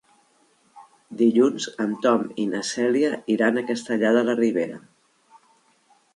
[1.19, 4.83] Dilluns en Tom i na Cèlia iran a Castellar de la Ribera.